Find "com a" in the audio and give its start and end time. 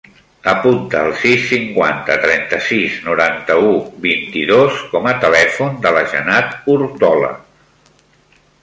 4.95-5.17